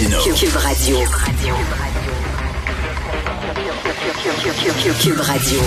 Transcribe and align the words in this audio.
Martino. 0.00 0.34
Cube 0.34 0.56
Radio. 0.56 0.96
Cube 5.02 5.20
Radio. 5.20 5.60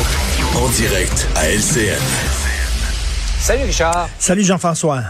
En 0.55 0.69
direct 0.69 1.27
à 1.35 1.49
LCN. 1.49 2.01
Salut 3.39 3.65
Richard. 3.65 4.09
Salut 4.17 4.43
Jean-François. 4.43 5.01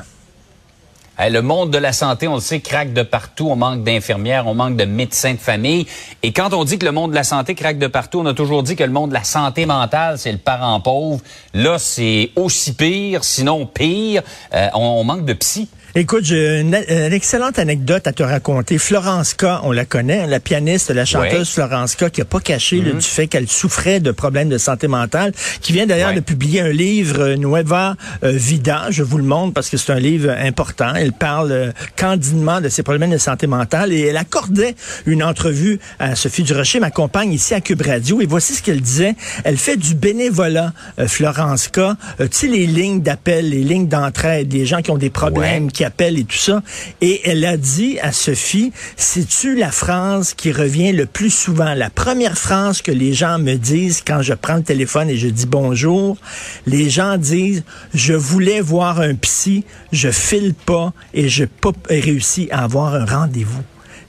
Hey, 1.17 1.31
le 1.31 1.41
monde 1.41 1.71
de 1.71 1.78
la 1.78 1.94
santé, 1.94 2.28
on 2.28 2.36
le 2.36 2.41
sait, 2.41 2.59
craque 2.59 2.91
de 2.91 3.04
partout. 3.04 3.47
On 3.49 3.55
manque 3.55 3.83
d'infirmières, 3.83 4.47
on 4.47 4.55
manque 4.55 4.75
de 4.75 4.86
médecins 4.86 5.33
de 5.33 5.39
famille. 5.39 5.85
Et 6.21 6.33
quand 6.33 6.53
on 6.53 6.65
dit 6.65 6.77
que 6.77 6.85
le 6.85 6.91
monde 6.91 7.11
de 7.11 7.15
la 7.15 7.23
santé 7.23 7.55
craque 7.55 7.77
de 7.77 7.87
partout, 7.87 8.19
on 8.19 8.25
a 8.25 8.33
toujours 8.33 8.63
dit 8.63 8.75
que 8.75 8.83
le 8.83 8.91
monde 8.91 9.11
de 9.11 9.13
la 9.13 9.23
santé 9.23 9.65
mentale, 9.65 10.17
c'est 10.17 10.31
le 10.33 10.37
parent 10.37 10.81
pauvre. 10.81 11.21
Là, 11.53 11.79
c'est 11.79 12.31
aussi 12.35 12.73
pire, 12.73 13.23
sinon 13.23 13.67
pire. 13.67 14.21
Euh, 14.53 14.67
on, 14.73 14.79
on 14.79 15.03
manque 15.05 15.23
de 15.23 15.33
psy. 15.33 15.69
Écoute, 15.96 16.23
j'ai 16.25 16.60
une, 16.62 16.73
une, 16.89 17.14
excellente 17.14 17.60
anecdote 17.60 18.07
à 18.07 18.14
te 18.14 18.23
raconter. 18.23 18.80
Florence 18.80 19.36
K, 19.36 19.46
on 19.62 19.71
la 19.71 19.86
connaît, 19.86 20.25
la 20.25 20.39
pianiste, 20.39 20.89
la 20.89 21.06
chanteuse 21.06 21.39
Ouais. 21.42 21.46
Florence 21.68 21.96
K, 21.96 22.10
qui 22.10 22.20
a 22.20 22.25
pas 22.25 22.39
caché 22.39 22.78
Mhm. 22.79 22.86
là, 22.86 22.92
du 22.93 23.06
fait 23.06 23.28
qu'elle 23.28 23.47
souffrait 23.47 24.00
de 24.00 24.10
problèmes 24.10 24.50
de 24.50 24.57
santé 24.57 24.87
mentale, 24.87 25.34
qui 25.61 25.71
vient 25.71 25.86
d'ailleurs 25.86 26.10
Ouais. 26.10 26.15
de 26.15 26.20
publier 26.21 26.61
un 26.61 26.70
livre, 26.71 27.20
euh, 27.21 27.36
Nueva 27.36 27.96
euh, 28.24 28.32
Vida. 28.32 28.87
Je 28.89 29.04
vous 29.04 29.20
le 29.20 29.24
montre 29.24 29.54
parce 29.54 29.70
que 29.70 29.78
c'est 29.78 29.92
un 29.93 30.00
livre 30.00 30.32
important. 30.32 30.96
Elle 30.96 31.14
parle 31.14 31.51
euh, 31.51 31.71
candidement 31.96 32.59
de 32.59 32.70
ses 32.70 32.81
problèmes 32.81 33.12
de 33.12 33.20
santé 33.20 33.45
mentale 33.45 33.94
et 33.94 34.02
elle 34.08 34.17
accordait 34.17 34.73
une 35.06 35.22
entrevue 35.23 35.80
à 36.00 36.16
Sophie 36.16 36.42
Durocher, 36.42 36.80
ma 36.80 36.89
compagne 36.89 37.31
ici 37.31 37.53
à 37.53 37.62
Cube 37.62 37.84
Radio. 37.84 38.20
Et 38.20 38.25
voici 38.25 38.56
ce 38.56 38.64
qu'elle 38.64 38.81
disait. 38.81 39.14
Elle 39.44 39.58
fait 39.58 39.78
du 39.78 39.94
bénévolat, 39.94 40.73
Florence 41.06 41.67
K. 41.67 41.81
Tu 42.17 42.25
sais, 42.31 42.48
les 42.48 42.66
lignes 42.66 43.02
d'appel, 43.03 43.50
les 43.52 43.62
lignes 43.64 43.88
d'entraide, 43.88 44.52
les 44.52 44.66
gens 44.66 44.81
qui 44.81 44.89
ont 44.89 44.98
des 44.98 45.12
problèmes, 45.12 45.66
Ouais. 45.66 45.72
qui 45.72 45.83
appelle 45.83 46.19
et 46.19 46.23
tout 46.23 46.38
ça. 46.38 46.61
Et 47.02 47.22
elle 47.25 47.45
a 47.45 47.58
dit 47.58 48.00
à 48.00 48.11
Sophie, 48.11 48.72
c'est-tu 48.95 49.55
la 49.55 49.72
phrase 49.72 50.33
qui 50.33 50.52
revient 50.52 50.92
le 50.92 51.06
plus 51.06 51.30
souvent? 51.30 51.73
La 51.73 51.89
première 51.89 52.38
phrase 52.38 52.81
que 52.81 52.92
les 52.92 53.14
gens 53.14 53.39
me 53.39 53.56
disent 53.56 54.02
quand 54.06 54.22
je 54.22 54.34
prends 54.34 54.58
le 54.58 54.64
téléphone 54.64 55.09
et 55.09 55.17
je 55.17 55.28
dis 55.28 55.45
bonjour, 55.45 56.17
les 56.66 56.89
gens 56.89 57.17
disent, 57.17 57.64
je 57.94 58.14
voulais 58.14 58.61
voir 58.61 59.00
un 59.00 59.16
psy, 59.16 59.64
je 59.92 60.09
file 60.09 60.54
pas 60.54 60.94
et 61.14 61.30
je 61.30 61.45
pas 61.45 61.72
réussi 61.89 62.48
à 62.52 62.64
avoir 62.64 62.95
un 62.95 63.06
rendez-vous. 63.06 63.64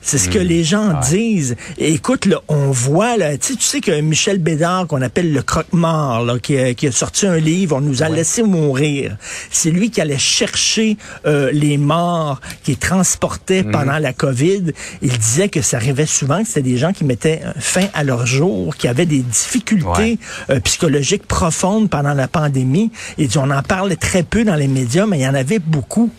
C'est 0.07 0.19
ce 0.19 0.29
que 0.29 0.39
les 0.39 0.65
gens 0.65 1.01
disent. 1.01 1.57
Et 1.79 1.95
écoute, 1.95 2.27
là, 2.27 2.37
on 2.49 2.71
voit, 2.71 3.17
là, 3.17 3.39
tu 3.39 3.55
sais, 3.59 3.81
que 3.81 3.99
Michel 4.03 4.39
Bédard, 4.39 4.87
qu'on 4.87 5.01
appelle 5.01 5.33
le 5.33 5.41
croque-mort, 5.43 6.25
là, 6.27 6.39
qui, 6.39 6.59
a- 6.59 6.75
qui 6.75 6.87
a 6.89 6.93
sorti 6.93 7.27
un 7.27 7.39
livre, 7.39 7.77
on 7.77 7.81
nous 7.81 8.03
a 8.03 8.09
laissé 8.11 8.43
mourir. 8.43 9.17
C'est 9.51 9.71
lui 9.71 9.91
qui 9.91 10.03
allait 10.03 10.19
chercher 10.19 10.99
euh, 11.27 11.51
les 11.53 11.79
morts, 11.79 12.41
qui 12.65 12.77
transportait 12.77 13.63
pendant 13.73 13.99
la 13.99 14.13
COVID. 14.13 14.73
Il 15.01 15.17
disait 15.19 15.49
que 15.49 15.63
ça 15.63 15.79
arrivait 15.79 16.05
souvent, 16.07 16.43
que 16.43 16.49
c'était 16.49 16.61
des 16.63 16.77
gens 16.77 16.93
qui 16.93 17.05
mettaient 17.05 17.41
euh, 17.45 17.53
fin 17.59 17.87
à 17.95 18.05
leur 18.05 18.27
jour, 18.27 18.77
qui 18.77 18.89
avaient 18.89 19.07
des 19.07 19.21
difficultés 19.21 20.19
euh, 20.51 20.61
psychologiques 20.61 21.27
profondes 21.27 21.89
pendant 21.89 22.13
la 22.15 22.29
pandémie. 22.29 22.91
Et 23.17 23.27
on 23.37 23.51
en 23.51 23.63
parlait 23.63 23.97
très 23.97 24.23
peu 24.23 24.45
dans 24.45 24.55
les 24.57 24.69
médias, 24.69 25.07
mais 25.07 25.19
il 25.19 25.23
y 25.23 25.29
en 25.29 25.35
avait 25.35 25.59
beaucoup. 25.61 26.11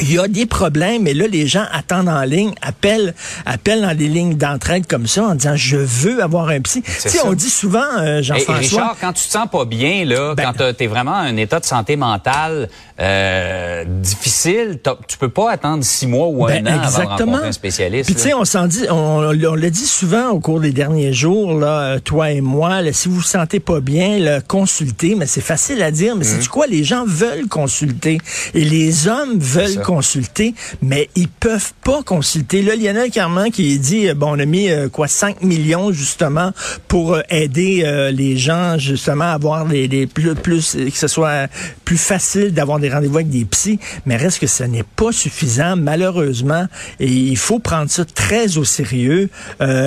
Il 0.00 0.12
y 0.12 0.18
a 0.18 0.28
des 0.28 0.46
problèmes, 0.46 1.02
mais 1.02 1.14
là, 1.14 1.26
les 1.26 1.46
gens 1.46 1.64
attendent 1.72 2.08
en 2.08 2.22
ligne, 2.22 2.52
appellent, 2.62 3.14
appellent 3.44 3.82
dans 3.82 3.96
des 3.96 4.08
lignes 4.08 4.36
d'entraide 4.36 4.86
comme 4.86 5.06
ça 5.06 5.24
en 5.24 5.34
disant 5.34 5.56
je 5.56 5.76
veux 5.76 6.22
avoir 6.22 6.48
un 6.48 6.60
psy. 6.60 6.82
Tu 6.82 7.08
sais, 7.08 7.18
on 7.24 7.32
dit 7.32 7.50
souvent, 7.50 7.82
euh, 7.98 8.20
Et, 8.20 8.22
Jean-François. 8.22 8.56
Richard, 8.58 8.96
quand 9.00 9.12
tu 9.12 9.26
te 9.26 9.32
sens 9.32 9.48
pas 9.50 9.64
bien, 9.64 10.04
là, 10.04 10.34
Ben- 10.34 10.52
quand 10.56 10.72
tu 10.76 10.84
es 10.84 10.86
vraiment 10.86 11.16
en 11.16 11.36
état 11.36 11.58
de 11.58 11.64
santé 11.64 11.96
mentale 11.96 12.68
euh, 13.00 13.84
difficile, 13.86 14.78
tu 15.08 15.18
peux 15.18 15.28
pas 15.28 15.50
attendre 15.50 15.82
six 15.84 16.06
mois 16.06 16.28
ou 16.28 16.44
un 16.46 16.60
Ben, 16.60 16.68
an 16.68 16.80
avant 16.82 17.02
de 17.02 17.08
rencontrer 17.08 17.48
un 17.48 17.52
spécialiste. 17.52 18.06
Puis 18.06 18.14
tu 18.14 18.20
sais, 18.20 18.34
on 18.34 18.44
s'en 18.44 18.66
dit, 18.66 18.84
on, 18.90 18.94
on 18.94 19.54
l'a 19.54 19.70
dit 19.70 19.86
souvent 19.86 20.28
au 20.28 20.40
cours 20.40 20.60
des 20.60 20.72
derniers 20.72 21.12
jours, 21.12 21.54
là, 21.58 21.80
euh, 21.80 21.98
toi 21.98 22.30
et 22.30 22.40
moi, 22.40 22.82
là, 22.82 22.92
si 22.92 23.08
vous 23.08 23.16
vous 23.16 23.22
sentez 23.22 23.58
pas 23.58 23.80
bien, 23.80 24.18
là, 24.18 24.40
consultez. 24.40 25.14
Mais 25.14 25.26
c'est 25.26 25.40
facile 25.40 25.82
à 25.82 25.90
dire, 25.90 26.14
mais 26.14 26.24
c'est 26.24 26.46
quoi 26.48 26.66
Les 26.66 26.84
gens 26.84 27.04
veulent 27.06 27.48
consulter 27.48 28.18
et 28.54 28.64
les 28.64 29.08
hommes 29.08 29.38
veulent. 29.38 29.79
Consulter, 29.82 30.54
mais 30.82 31.08
ils 31.16 31.28
peuvent 31.28 31.72
pas 31.84 32.02
consulter. 32.02 32.62
Là, 32.62 32.76
Lionel 32.76 33.10
Carman 33.10 33.50
qui 33.50 33.78
dit, 33.78 34.08
euh, 34.08 34.14
bon, 34.14 34.36
on 34.36 34.38
a 34.38 34.44
mis 34.44 34.70
euh, 34.70 34.88
quoi 34.88 35.08
5 35.08 35.42
millions 35.42 35.92
justement 35.92 36.52
pour 36.88 37.14
euh, 37.14 37.20
aider 37.30 37.82
euh, 37.84 38.10
les 38.10 38.36
gens 38.36 38.78
justement 38.78 39.24
à 39.24 39.32
avoir 39.32 39.66
les, 39.66 40.06
plus, 40.06 40.34
plus 40.34 40.76
euh, 40.76 40.90
que 40.90 40.96
ce 40.96 41.08
soit 41.08 41.48
plus 41.84 41.98
facile 41.98 42.52
d'avoir 42.52 42.78
des 42.78 42.90
rendez-vous 42.90 43.16
avec 43.16 43.30
des 43.30 43.44
psys, 43.44 43.78
mais 44.06 44.16
reste 44.16 44.38
que 44.38 44.46
ce 44.46 44.64
n'est 44.64 44.82
pas 44.82 45.12
suffisant 45.12 45.76
malheureusement 45.76 46.66
et 46.98 47.06
il 47.06 47.36
faut 47.36 47.58
prendre 47.58 47.90
ça 47.90 48.04
très 48.04 48.58
au 48.58 48.64
sérieux. 48.64 49.28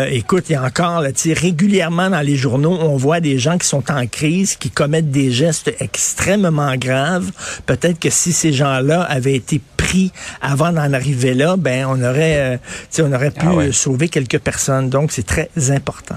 Écoute, 0.10 0.46
il 0.50 0.54
y 0.54 0.56
a 0.56 0.64
encore 0.64 1.02
là, 1.02 1.10
régulièrement 1.26 2.10
dans 2.10 2.22
les 2.22 2.36
journaux, 2.36 2.78
on 2.80 2.98
voit 2.98 3.20
des 3.20 3.40
gens 3.40 3.58
qui 3.58 3.68
sont 3.68 3.84
en 3.92 4.06
crise, 4.08 4.56
qui 4.56 4.70
commettent 4.70 5.12
des 5.12 5.32
gestes 5.32 5.74
extrêmement 5.80 6.76
graves. 6.76 7.32
Peut-être 7.66 8.00
que 8.00 8.10
si 8.10 8.34
ces 8.34 8.54
gens-là 8.54 9.02
avaient 9.04 9.36
été 9.36 9.62
pris 9.94 10.12
avant 10.42 10.72
d'en 10.72 10.92
arriver 10.94 11.34
là, 11.36 11.56
ben 11.58 11.86
on 11.88 12.02
aurait, 12.04 12.58
euh, 12.58 12.58
on 13.04 13.14
aurait 13.14 13.30
pu 13.32 13.46
Ah 13.48 13.54
ouais. 13.54 13.68
euh, 13.68 13.72
sauver 13.72 14.10
quelques 14.10 14.40
personnes. 14.40 14.90
Donc 14.90 15.12
c'est 15.12 15.26
très 15.26 15.50
important. 15.70 16.16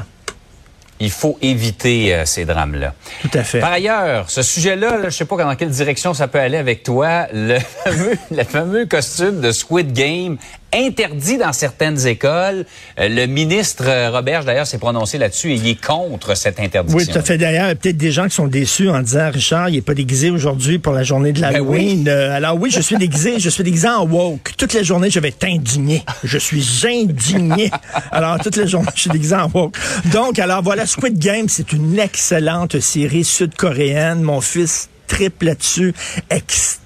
Il 0.99 1.11
faut 1.11 1.37
éviter 1.43 2.15
euh, 2.15 2.25
ces 2.25 2.47
drames-là. 2.47 2.95
Tout 3.21 3.31
à 3.35 3.43
fait. 3.43 3.61
Par 3.61 3.73
ailleurs, 3.73 4.31
ce 4.31 4.41
sujet-là, 4.41 4.97
là, 4.97 5.11
je 5.11 5.15
sais 5.15 5.27
pas 5.27 5.37
dans 5.37 5.55
quelle 5.55 5.69
direction 5.69 6.15
ça 6.15 6.27
peut 6.27 6.39
aller 6.41 6.57
avec 6.57 6.85
toi, 6.85 7.27
le 7.35 7.59
fameux, 7.85 8.17
le 8.31 8.45
fameux 8.45 8.87
costume 8.87 9.43
de 9.43 9.53
Squid 9.53 9.93
Game 9.93 10.39
interdit 10.75 11.39
dans 11.39 11.53
certaines 11.53 12.07
écoles. 12.07 12.67
Euh, 12.99 13.09
le 13.09 13.27
ministre 13.27 13.85
euh, 13.87 14.11
Robert, 14.11 14.45
d'ailleurs, 14.45 14.67
s'est 14.67 14.79
prononcé 14.79 15.19
là-dessus 15.19 15.53
et 15.53 15.55
il 15.55 15.67
est 15.69 15.81
contre 15.81 16.37
cette 16.37 16.61
interdiction. 16.61 16.99
Oui, 16.99 17.07
tout 17.07 17.19
à 17.19 17.23
fait. 17.23 17.39
D'ailleurs, 17.39 17.67
il 17.67 17.69
y 17.69 17.73
a 17.73 17.75
peut-être 17.75 17.97
des 17.97 18.13
gens 18.13 18.25
qui 18.25 18.35
sont 18.35 18.47
déçus 18.47 18.89
en 18.89 19.01
disant, 19.01 19.31
Richard, 19.31 19.69
il 19.69 19.77
n'est 19.77 19.83
pas 19.83 19.95
déguisé 19.95 20.31
aujourd'hui 20.31 20.79
pour 20.79 20.93
la 20.93 21.03
journée 21.03 21.33
de 21.33 21.41
l'Halloween. 21.41 22.05
Ben 22.05 22.13
oui. 22.13 22.17
Euh, 22.17 22.37
alors 22.37 22.57
oui, 22.61 22.71
je 22.71 22.81
suis 22.81 22.97
déguisé, 22.97 23.39
je 23.39 23.51
suis 23.51 23.65
déguisé 23.65 23.89
en 23.89 24.07
woke. 24.07 24.53
Toute 24.57 24.75
la 24.75 24.83
journée, 24.83 25.11
je 25.11 25.21
vais 25.21 25.33
t'indigner. 25.33 26.03
Je 26.25 26.39
suis 26.39 26.65
indigné. 26.85 27.71
Alors, 28.11 28.39
toute 28.41 28.57
la 28.57 28.67
journée, 28.67 28.89
je 28.95 29.03
suis 29.03 29.11
déguisé 29.11 29.35
en 29.35 29.51
woke. 29.53 29.77
Donc, 30.07 30.39
alors 30.39 30.63
voilà, 30.63 30.87
Squid 30.87 31.19
Game, 31.19 31.49
c'est 31.49 31.73
une 31.73 31.99
excellente 31.99 32.81
série 32.81 33.25
sud-coréenne. 33.25 34.23
Mon 34.23 34.41
fils 34.41 34.89
triple 35.07 35.47
là-dessus, 35.47 35.95
extrêmement 36.31 36.86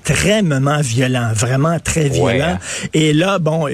violent, 0.81 1.33
vraiment 1.35 1.79
très 1.81 2.09
violent. 2.09 2.27
Ouais, 2.27 2.41
hein. 2.41 2.59
Et 2.95 3.13
là, 3.13 3.39
bon, 3.39 3.67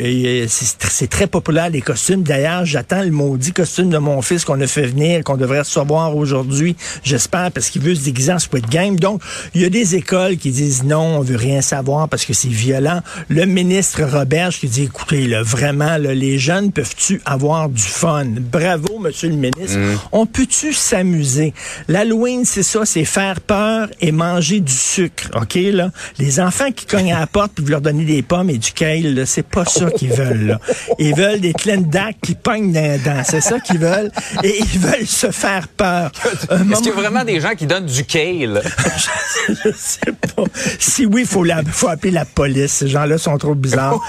c'est 0.49 1.11
très 1.11 1.27
populaire 1.27 1.71
les 1.71 1.81
costumes. 1.81 2.23
D'ailleurs, 2.23 2.65
j'attends 2.65 3.03
le 3.03 3.11
maudit 3.11 3.53
costume 3.53 3.91
de 3.91 3.99
mon 3.99 4.23
fils 4.23 4.45
qu'on 4.45 4.61
a 4.61 4.67
fait 4.67 4.87
venir, 4.87 5.25
qu'on 5.25 5.37
devrait 5.37 5.61
recevoir 5.61 6.17
aujourd'hui, 6.17 6.77
j'espère, 7.03 7.51
parce 7.53 7.71
qu'il 7.71 7.83
veut 7.83 7.95
se 7.95 8.05
déguiser 8.05 8.33
en 8.33 8.39
Squid 8.39 8.69
Game. 8.69 8.99
Donc, 8.99 9.23
il 9.55 9.63
y 9.63 9.65
a 9.65 9.71
des 9.71 9.95
écoles 9.95 10.37
qui 10.37 10.51
disent 10.51 10.85
non, 10.85 11.19
on 11.19 11.21
veut 11.21 11.37
rien 11.37 11.61
savoir 11.61 12.09
parce 12.09 12.25
que 12.25 12.33
c'est 12.33 12.49
violent. 12.49 13.01
Le 13.29 13.45
ministre 13.45 14.03
Roberge 14.03 14.61
qui 14.61 14.69
dit, 14.69 14.85
écoutez, 14.85 15.27
là, 15.27 15.43
vraiment, 15.43 15.97
là, 15.97 16.15
les 16.15 16.39
jeunes 16.39 16.73
peuvent-tu 16.73 17.21
avoir 17.25 17.69
du 17.69 17.83
fun? 17.83 18.27
Bravo, 18.41 18.99
monsieur 18.99 19.29
le 19.29 19.37
ministre. 19.37 19.79
On 20.13 20.27
peut-tu 20.27 20.73
s'amuser? 20.73 21.55
L'Halloween, 21.89 22.45
c'est 22.45 22.63
ça, 22.63 22.85
c'est 22.85 23.05
faire 23.05 23.41
peur 23.41 23.89
et 24.01 24.13
manger 24.13 24.61
du 24.61 24.73
sucre, 24.73 25.31
OK, 25.35 25.55
là? 25.55 25.91
Les 26.19 26.26
enfants 26.41 26.71
qui 26.73 26.87
cognent 26.87 27.13
à 27.13 27.21
la 27.21 27.27
porte 27.27 27.53
puis 27.55 27.65
vous 27.65 27.71
leur 27.71 27.81
donner 27.81 28.05
des 28.05 28.23
pommes 28.23 28.51
et 28.51 28.59
du 28.59 28.73
kale, 28.73 29.27
c'est 29.27 29.47
pas 29.47 29.65
ça 29.65 29.91
qu'ils 29.91 30.13
veulent, 30.13 30.47
là. 30.47 30.61
Ils 30.99 31.15
veulent 31.15 31.41
des 31.41 31.53
clendac 31.53 32.17
qui 32.23 32.35
pognent 32.35 32.73
dans 32.73 32.83
les 32.93 32.99
dents. 32.99 33.23
C'est 33.25 33.41
ça 33.41 33.59
qu'ils 33.61 33.79
veulent. 33.79 34.11
Et 34.43 34.59
ils 34.59 34.79
veulent 34.79 35.07
se 35.07 35.31
faire 35.31 35.69
peur. 35.69 36.11
Est-ce 36.25 36.55
moment- 36.63 36.77
qu'il 36.79 36.87
y 36.87 36.91
a 36.91 36.95
vraiment 36.95 37.25
des 37.25 37.41
gens 37.41 37.55
qui 37.55 37.67
donnent 37.67 37.87
du 37.87 38.05
kale? 38.05 38.63
je 39.49 39.71
sais 39.77 40.13
pas. 40.35 40.45
Si 40.79 41.07
oui, 41.07 41.23
il 41.23 41.27
faut, 41.27 41.45
la- 41.45 41.63
faut 41.65 41.89
appeler 41.89 42.13
la 42.13 42.25
police. 42.25 42.73
Ces 42.73 42.89
gens-là 42.89 43.19
sont 43.19 43.37
trop 43.39 43.55
bizarres. 43.55 44.01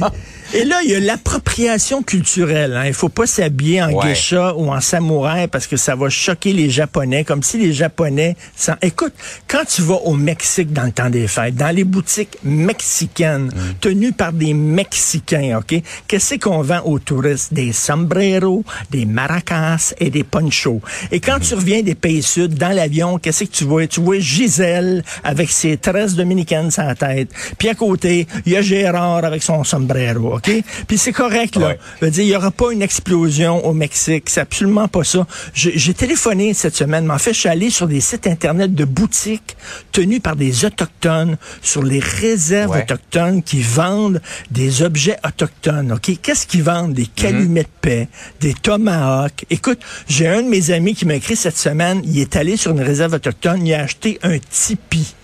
Et 0.52 0.64
là, 0.64 0.80
il 0.84 0.90
y 0.90 0.94
a 0.96 1.00
l'appropriation 1.00 2.02
culturelle. 2.02 2.74
hein. 2.76 2.84
Il 2.86 2.92
faut 2.92 3.08
pas 3.08 3.26
s'habiller 3.26 3.82
en 3.84 3.92
Ouais. 3.92 4.08
geisha 4.08 4.54
ou 4.56 4.72
en 4.72 4.80
samouraï 4.80 5.46
parce 5.46 5.68
que 5.68 5.76
ça 5.76 5.94
va 5.94 6.08
choquer 6.08 6.52
les 6.52 6.68
Japonais, 6.70 7.22
comme 7.22 7.42
si 7.44 7.56
les 7.58 7.72
Japonais... 7.72 8.36
s'en- 8.56 8.74
Écoute, 8.82 9.12
quand 9.46 9.64
tu 9.64 9.82
vas 9.82 9.94
au 10.04 10.14
Mexique 10.14 10.72
dans 10.72 10.82
le 10.84 10.90
temps 10.90 11.08
des 11.08 11.28
fêtes, 11.28 11.54
dans 11.54 11.74
les 11.74 11.84
boutiques 11.84 12.36
mexicaines, 12.42 13.46
Mm. 13.54 13.74
tenues 13.80 14.12
par 14.12 14.32
des 14.32 14.52
Mexicains, 14.54 15.58
OK? 15.58 15.80
Qu'est-ce 16.08 16.34
qu'on 16.34 16.62
vend 16.62 16.80
aux 16.84 16.98
touristes? 16.98 17.54
Des 17.54 17.72
sombreros, 17.72 18.64
des 18.90 19.04
maracas 19.06 19.94
et 20.00 20.10
des 20.10 20.24
ponchos. 20.24 20.80
Et 21.12 21.20
quand 21.20 21.38
tu 21.38 21.54
reviens 21.54 21.82
des 21.82 21.94
pays 21.94 22.22
sud, 22.22 22.54
dans 22.54 22.74
l'avion, 22.74 23.18
qu'est-ce 23.18 23.44
que 23.44 23.50
tu 23.50 23.64
vois? 23.64 23.86
Tu 23.86 24.00
vois 24.00 24.18
Gisèle 24.18 25.04
avec 25.22 25.48
ses 25.50 25.76
tresses 25.76 26.14
dominicaines 26.16 26.72
sur 26.72 26.82
la 26.82 26.96
tête. 26.96 27.28
Puis 27.56 27.68
à 27.68 27.74
côté, 27.74 28.26
il 28.46 28.52
y 28.52 28.56
a 28.56 28.62
Gérard 28.62 29.24
avec 29.24 29.42
son 29.44 29.62
sombrero, 29.62 30.39
OK? 30.48 30.64
Puis 30.86 30.98
c'est 30.98 31.12
correct, 31.12 31.56
là. 31.56 31.68
Ouais. 31.68 31.78
Je 32.00 32.06
veux 32.06 32.10
dire, 32.10 32.24
il 32.24 32.28
n'y 32.28 32.36
aura 32.36 32.50
pas 32.50 32.72
une 32.72 32.82
explosion 32.82 33.64
au 33.66 33.72
Mexique. 33.72 34.30
C'est 34.30 34.40
absolument 34.40 34.88
pas 34.88 35.04
ça. 35.04 35.26
J'ai 35.54 35.94
téléphoné 35.94 36.54
cette 36.54 36.76
semaine, 36.76 37.04
mais 37.06 37.14
en 37.14 37.18
fait, 37.18 37.32
je 37.32 37.40
suis 37.40 37.48
allé 37.48 37.70
sur 37.70 37.86
des 37.86 38.00
sites 38.00 38.26
Internet 38.26 38.74
de 38.74 38.84
boutiques 38.84 39.56
tenus 39.92 40.20
par 40.20 40.36
des 40.36 40.64
Autochtones 40.64 41.36
sur 41.62 41.82
les 41.82 42.00
réserves 42.00 42.70
Ouais. 42.70 42.82
autochtones 42.82 43.42
qui 43.42 43.60
vendent 43.62 44.20
des 44.50 44.82
objets 44.82 45.16
autochtones. 45.26 45.92
OK? 45.92 46.18
Qu'est-ce 46.22 46.46
qu'ils 46.46 46.62
vendent? 46.62 46.94
Des 46.94 47.06
calumets 47.06 47.62
de 47.64 47.68
paix, 47.80 48.08
des 48.40 48.54
tomahawks. 48.54 49.44
Écoute, 49.50 49.80
j'ai 50.08 50.28
un 50.28 50.42
de 50.42 50.48
mes 50.48 50.70
amis 50.70 50.94
qui 50.94 51.04
m'a 51.06 51.14
écrit 51.14 51.36
cette 51.36 51.56
semaine, 51.58 52.00
il 52.04 52.18
est 52.18 52.36
allé 52.36 52.56
sur 52.56 52.70
une 52.72 52.80
réserve 52.80 53.14
autochtone, 53.14 53.66
il 53.66 53.74
a 53.74 53.82
acheté 53.82 54.18
un 54.22 54.38
tipi. 54.38 55.14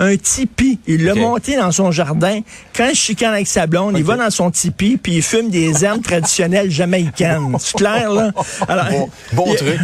Un 0.00 0.16
tipi. 0.16 0.78
Il 0.86 1.04
l'a 1.04 1.14
monté 1.16 1.56
dans 1.56 1.72
son 1.72 1.90
jardin. 1.90 2.40
Quand 2.74 2.88
il 2.88 2.94
chicane 2.94 3.34
avec 3.34 3.48
sa 3.48 3.66
blonde, 3.66 3.96
il 3.98 4.04
va 4.04 4.16
dans 4.16 4.30
son 4.30 4.50
tipi, 4.50 4.96
puis 4.96 5.16
il 5.16 5.22
fume 5.22 5.50
des 5.50 5.84
herbes 5.84 6.02
traditionnelles 6.02 6.70
jamaïcaines. 6.70 7.56
C'est 7.58 7.76
clair, 7.76 8.10
là? 8.12 8.30
Alors, 8.68 8.86
Bon- 8.90 9.10
bon 9.32 9.54
truc. 9.54 9.80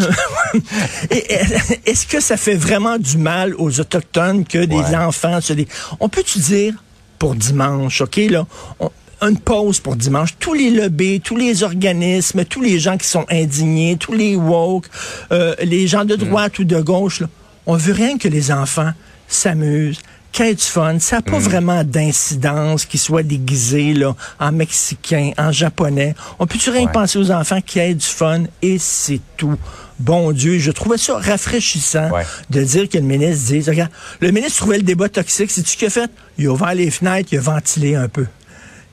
Est-ce 1.10 2.06
que 2.06 2.20
ça 2.20 2.36
fait 2.36 2.54
vraiment 2.54 2.98
du 2.98 3.16
mal 3.18 3.54
aux 3.58 3.80
Autochtones 3.80 4.44
que 4.44 4.58
des 4.64 4.74
Ouais. 4.76 4.96
enfants 4.96 5.40
se 5.40 5.52
dé- 5.52 5.68
On 6.00 6.08
peut-tu 6.08 6.38
dire 6.38 6.74
pour 7.18 7.34
dimanche, 7.34 8.00
OK, 8.00 8.16
là? 8.28 8.46
on- 8.80 8.90
une 9.22 9.38
pause 9.38 9.80
pour 9.80 9.96
dimanche. 9.96 10.30
Tous 10.38 10.52
les 10.52 10.70
lobbies, 10.70 11.20
tous 11.20 11.36
les 11.36 11.62
organismes, 11.62 12.44
tous 12.44 12.60
les 12.60 12.78
gens 12.78 12.98
qui 12.98 13.06
sont 13.08 13.24
indignés, 13.30 13.96
tous 13.98 14.12
les 14.12 14.36
woke, 14.36 14.86
euh, 15.32 15.54
les 15.62 15.86
gens 15.86 16.04
de 16.04 16.14
droite 16.14 16.58
ou 16.58 16.64
de 16.64 16.78
gauche, 16.80 17.20
là, 17.20 17.28
on 17.64 17.76
veut 17.76 17.94
rien 17.94 18.18
que 18.18 18.28
les 18.28 18.52
enfants 18.52 18.90
s'amusent, 19.34 20.00
qu'il 20.32 20.46
y 20.46 20.48
ait 20.48 20.54
du 20.54 20.64
fun. 20.64 20.98
Ça 20.98 21.16
n'a 21.16 21.22
pas 21.22 21.38
vraiment 21.38 21.84
d'incidence 21.84 22.84
qu'ils 22.86 22.98
soient 23.00 23.22
déguisés 23.22 23.94
là, 23.94 24.16
en 24.40 24.50
mexicain, 24.52 25.30
en 25.38 25.52
japonais. 25.52 26.14
On 26.38 26.46
peut-tu 26.46 26.70
rien 26.70 26.86
Ouais. 26.86 26.92
penser 26.92 27.18
aux 27.18 27.30
enfants 27.30 27.60
qui 27.64 27.78
aient 27.78 27.94
du 27.94 28.04
fun 28.06 28.44
et 28.62 28.78
c'est 28.78 29.20
tout. 29.36 29.56
Bon 30.00 30.32
Dieu, 30.32 30.58
je 30.58 30.72
trouvais 30.72 30.98
ça 30.98 31.18
rafraîchissant 31.18 32.10
Ouais. 32.10 32.26
de 32.50 32.64
dire 32.64 32.88
que 32.88 32.98
le 32.98 33.04
ministre 33.04 33.46
dise, 33.52 33.68
regarde, 33.68 33.92
le 34.20 34.32
ministre 34.32 34.58
trouvait 34.58 34.78
le 34.78 34.82
débat 34.82 35.08
toxique, 35.08 35.52
c'est 35.52 35.62
tu 35.62 35.76
qu'il 35.76 35.86
a 35.86 35.90
fait? 35.90 36.10
Il 36.36 36.48
a 36.48 36.50
ouvert 36.50 36.74
les 36.74 36.90
fenêtres, 36.90 37.28
il 37.32 37.38
a 37.38 37.42
ventilé 37.42 37.94
un 37.94 38.08
peu. 38.08 38.26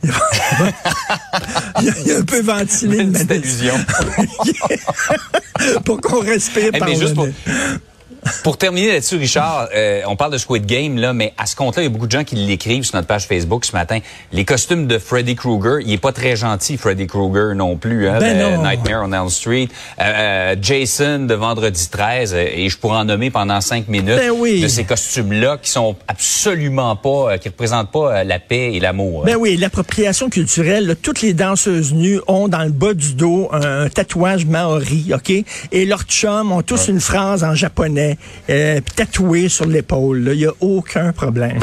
Il 0.03 0.11
a, 0.11 0.13
il 2.05 2.11
un 2.11 2.23
peu 2.23 2.41
ventilé 2.41 2.97
le 2.97 3.03
Une 3.19 3.31
allusion. 3.31 3.73
pour 5.85 6.01
qu'on 6.01 6.19
respire 6.21 6.71
par 6.71 6.87
mais 6.87 6.95
le 6.97 7.13
pour. 7.13 7.27
Pour 8.43 8.57
terminer 8.57 8.93
là-dessus, 8.93 9.17
Richard, 9.17 9.69
euh, 9.75 10.01
on 10.07 10.15
parle 10.15 10.31
de 10.31 10.37
Squid 10.37 10.65
Game, 10.65 10.97
là, 10.97 11.13
mais 11.13 11.33
à 11.37 11.45
ce 11.45 11.55
compte-là, 11.55 11.81
il 11.81 11.85
y 11.85 11.87
a 11.87 11.89
beaucoup 11.89 12.07
de 12.07 12.11
gens 12.11 12.23
qui 12.23 12.35
l'écrivent 12.35 12.83
sur 12.83 12.95
notre 12.95 13.07
page 13.07 13.25
Facebook 13.25 13.65
ce 13.65 13.73
matin. 13.73 13.99
Les 14.31 14.45
costumes 14.45 14.87
de 14.87 14.99
Freddy 14.99 15.35
Krueger, 15.35 15.79
il 15.83 15.91
est 15.91 15.97
pas 15.97 16.11
très 16.11 16.35
gentil, 16.35 16.77
Freddy 16.77 17.07
Krueger 17.07 17.55
non 17.55 17.77
plus, 17.77 18.07
hein, 18.07 18.19
Ben 18.19 18.37
de 18.37 18.55
non. 18.57 18.63
Nightmare 18.63 19.03
on 19.05 19.11
Elm 19.11 19.29
Street. 19.29 19.67
Euh, 19.99 20.03
euh, 20.03 20.55
Jason 20.61 21.25
de 21.25 21.33
Vendredi 21.33 21.89
13, 21.89 22.33
euh, 22.33 22.45
et 22.53 22.69
je 22.69 22.77
pourrais 22.77 22.97
en 22.97 23.05
nommer 23.05 23.31
pendant 23.31 23.59
cinq 23.61 23.87
minutes 23.87 24.17
Ben 24.17 24.31
oui. 24.31 24.61
de 24.61 24.67
ces 24.67 24.83
costumes-là 24.83 25.57
qui 25.61 25.69
sont 25.69 25.95
absolument 26.07 26.95
pas, 26.95 27.33
euh, 27.33 27.37
qui 27.37 27.49
représentent 27.49 27.91
pas 27.91 28.23
la 28.23 28.39
paix 28.39 28.73
et 28.73 28.79
l'amour. 28.79 29.23
Ben 29.25 29.35
oui, 29.35 29.57
l'appropriation 29.57 30.29
culturelle, 30.29 30.85
là, 30.85 30.95
toutes 30.95 31.21
les 31.21 31.33
danseuses 31.33 31.93
nues 31.93 32.19
ont 32.27 32.47
dans 32.47 32.63
le 32.63 32.71
bas 32.71 32.93
du 32.93 33.13
dos 33.13 33.49
un, 33.51 33.85
un 33.85 33.89
tatouage 33.89 34.45
maori, 34.45 35.11
OK? 35.13 35.31
Et 35.71 35.85
leurs 35.85 36.03
chums 36.03 36.51
ont 36.51 36.61
tous 36.61 36.87
une 36.87 36.99
phrase 37.01 37.43
en 37.43 37.55
japonais 37.55 38.10
euh, 38.49 38.79
tatouée 38.95 39.49
sur 39.49 39.65
l'épaule. 39.65 40.29
Il 40.33 40.39
n'y 40.39 40.45
a 40.45 40.53
aucun 40.59 41.11
problème. 41.13 41.59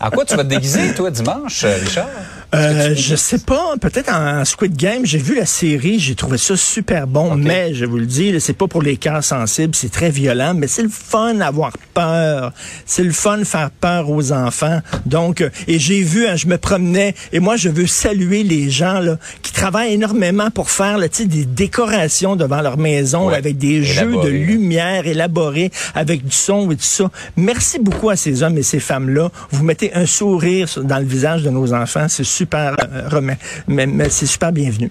À 0.00 0.10
quoi 0.10 0.24
tu 0.24 0.36
vas 0.36 0.44
te 0.44 0.48
déguiser, 0.48 0.94
toi, 0.94 1.10
dimanche, 1.10 1.64
euh, 1.64 1.76
Richard? 1.80 2.08
Euh, 2.54 2.94
je 2.96 3.16
sais 3.16 3.38
pas, 3.38 3.74
peut-être 3.80 4.12
en 4.12 4.44
Squid 4.44 4.76
Game, 4.76 5.04
j'ai 5.04 5.18
vu 5.18 5.34
la 5.36 5.46
série, 5.46 5.98
j'ai 5.98 6.14
trouvé 6.14 6.38
ça 6.38 6.56
super 6.56 7.06
bon, 7.06 7.34
mais 7.34 7.74
je 7.74 7.84
vous 7.84 7.98
le 7.98 8.06
dis, 8.06 8.40
c'est 8.40 8.52
pas 8.56 8.68
pour 8.68 8.82
les 8.82 8.96
cœurs 8.96 9.24
sensibles, 9.24 9.74
c'est 9.74 9.90
très 9.90 10.10
violent, 10.10 10.54
mais 10.54 10.66
c'est 10.68 10.82
le 10.82 10.88
fun 10.88 11.34
d'avoir 11.34 11.72
peur. 11.94 12.52
C'est 12.86 13.02
le 13.04 13.12
fun 13.12 13.38
de 13.38 13.44
faire 13.44 13.70
peur 13.70 14.08
aux 14.10 14.32
enfants. 14.32 14.80
Donc, 15.06 15.40
euh, 15.40 15.50
et 15.66 15.78
j'ai 15.78 16.02
vu, 16.02 16.26
hein, 16.26 16.36
je 16.36 16.46
me 16.46 16.56
promenais, 16.58 17.14
et 17.32 17.40
moi 17.40 17.56
je 17.56 17.68
veux 17.68 17.86
saluer 17.86 18.42
les 18.44 18.70
gens 18.70 19.00
là, 19.00 19.18
qui 19.42 19.52
travaillent 19.52 19.94
énormément 19.94 20.50
pour 20.50 20.70
faire 20.70 20.98
là, 20.98 21.08
des 21.08 21.44
décorations 21.44 22.36
devant 22.36 22.60
leur 22.60 22.76
maison 22.78 23.28
Ouais. 23.28 23.36
avec 23.36 23.56
des 23.58 23.82
jeux 23.82 24.04
de 24.06 24.10
Élaboré. 24.12 24.30
lumière 24.30 25.06
élaborés, 25.06 25.70
avec 25.94 26.24
du 26.24 26.34
son 26.36 26.70
et 26.70 26.76
tout 26.76 26.82
ça. 26.82 27.10
Merci 27.36 27.78
beaucoup 27.78 28.10
à 28.10 28.16
ces 28.16 28.42
hommes 28.42 28.58
et 28.58 28.62
ces 28.62 28.80
femmes-là. 28.80 29.30
Vous 29.50 29.64
mettez 29.64 29.94
un 29.94 30.06
sourire 30.06 30.68
dans 30.82 30.98
le 30.98 31.04
visage 31.04 31.42
de 31.42 31.50
nos 31.50 31.72
enfants. 31.72 32.06
C'est 32.08 32.24
super, 32.24 32.43
euh, 32.52 33.08
remet- 33.08 33.38
mais, 33.68 33.86
mais 33.86 34.08
c'est 34.10 34.26
super 34.26 34.52
bienvenu. 34.52 34.90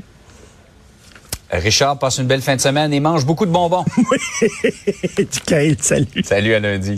Richard, 1.52 2.00
passe 2.00 2.18
une 2.18 2.26
belle 2.26 2.42
fin 2.42 2.56
de 2.56 2.62
semaine 2.62 2.92
et 2.94 3.00
mange 3.00 3.26
beaucoup 3.26 3.46
de 3.46 3.52
bonbons. 3.52 3.86
du 5.18 5.40
Kyle, 5.46 5.78
salut. 5.80 6.24
Salut 6.24 6.54
à 6.56 6.60
lundi. 6.60 6.96